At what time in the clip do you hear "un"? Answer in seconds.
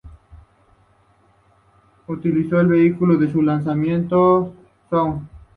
2.57-2.69